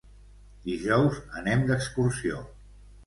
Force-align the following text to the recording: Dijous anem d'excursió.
Dijous 0.69 1.19
anem 1.41 1.67
d'excursió. 1.73 2.41